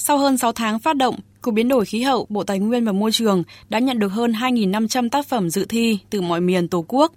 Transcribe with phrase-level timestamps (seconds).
[0.00, 2.92] Sau hơn 6 tháng phát động, Cục Biến đổi Khí hậu, Bộ Tài nguyên và
[2.92, 6.84] Môi trường đã nhận được hơn 2.500 tác phẩm dự thi từ mọi miền Tổ
[6.88, 7.12] quốc.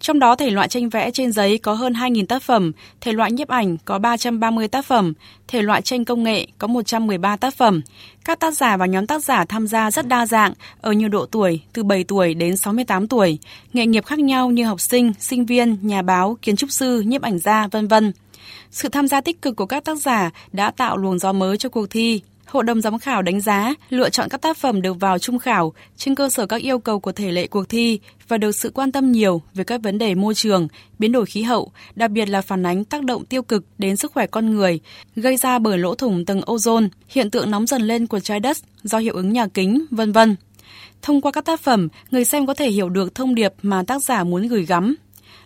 [0.00, 3.32] Trong đó thể loại tranh vẽ trên giấy có hơn 2.000 tác phẩm, thể loại
[3.32, 5.12] nhiếp ảnh có 330 tác phẩm,
[5.48, 7.80] thể loại tranh công nghệ có 113 tác phẩm.
[8.24, 11.26] Các tác giả và nhóm tác giả tham gia rất đa dạng, ở nhiều độ
[11.26, 13.38] tuổi, từ 7 tuổi đến 68 tuổi,
[13.72, 17.22] nghệ nghiệp khác nhau như học sinh, sinh viên, nhà báo, kiến trúc sư, nhiếp
[17.22, 18.12] ảnh gia, vân vân.
[18.70, 21.68] Sự tham gia tích cực của các tác giả đã tạo luồng gió mới cho
[21.68, 22.20] cuộc thi,
[22.52, 25.72] Hội đồng giám khảo đánh giá, lựa chọn các tác phẩm được vào trung khảo
[25.96, 28.92] trên cơ sở các yêu cầu của thể lệ cuộc thi và được sự quan
[28.92, 30.68] tâm nhiều về các vấn đề môi trường,
[30.98, 34.12] biến đổi khí hậu, đặc biệt là phản ánh tác động tiêu cực đến sức
[34.12, 34.80] khỏe con người,
[35.16, 38.56] gây ra bởi lỗ thủng tầng ozone, hiện tượng nóng dần lên của trái đất
[38.82, 40.36] do hiệu ứng nhà kính, vân vân.
[41.02, 44.04] Thông qua các tác phẩm, người xem có thể hiểu được thông điệp mà tác
[44.04, 44.94] giả muốn gửi gắm.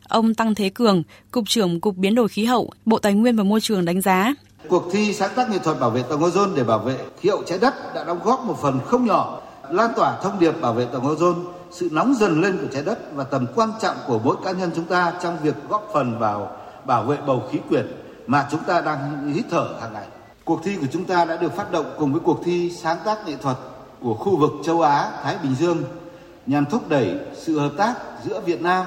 [0.08, 3.44] Ông Tăng Thế Cường, Cục trưởng Cục Biến đổi Khí hậu, Bộ Tài nguyên và
[3.44, 4.34] Môi trường đánh giá,
[4.68, 7.42] Cuộc thi sáng tác nghệ thuật bảo vệ tầng ozone để bảo vệ khí hậu
[7.46, 10.84] trái đất đã đóng góp một phần không nhỏ lan tỏa thông điệp bảo vệ
[10.84, 14.36] tầng ozone, sự nóng dần lên của trái đất và tầm quan trọng của mỗi
[14.44, 16.50] cá nhân chúng ta trong việc góp phần vào
[16.86, 17.86] bảo vệ bầu khí quyển
[18.26, 20.06] mà chúng ta đang hít thở hàng ngày.
[20.44, 23.26] Cuộc thi của chúng ta đã được phát động cùng với cuộc thi sáng tác
[23.26, 23.56] nghệ thuật
[24.00, 25.82] của khu vực châu Á, Thái Bình Dương
[26.46, 27.94] nhằm thúc đẩy sự hợp tác
[28.24, 28.86] giữa Việt Nam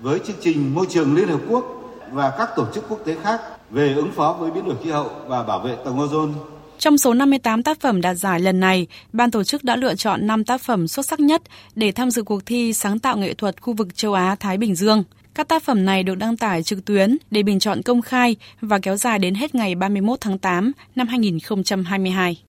[0.00, 1.64] với chương trình môi trường Liên Hợp Quốc
[2.12, 5.10] và các tổ chức quốc tế khác về ứng phó với biến đổi khí hậu
[5.26, 6.32] và bảo vệ tầng ozone.
[6.78, 10.26] Trong số 58 tác phẩm đạt giải lần này, ban tổ chức đã lựa chọn
[10.26, 11.42] 5 tác phẩm xuất sắc nhất
[11.74, 14.74] để tham dự cuộc thi sáng tạo nghệ thuật khu vực châu Á Thái Bình
[14.74, 15.04] Dương.
[15.34, 18.78] Các tác phẩm này được đăng tải trực tuyến để bình chọn công khai và
[18.78, 22.42] kéo dài đến hết ngày 31 tháng 8 năm 2022.